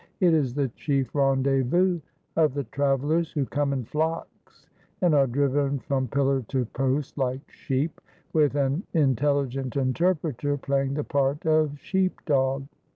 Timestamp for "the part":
10.95-11.45